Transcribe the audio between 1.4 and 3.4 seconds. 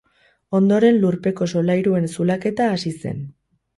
solairuen zulaketa hasi zen.